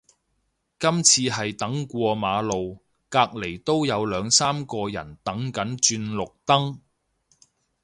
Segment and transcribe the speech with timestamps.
[0.79, 6.79] 今次係等過馬路，隔離都有兩三個人等緊轉綠燈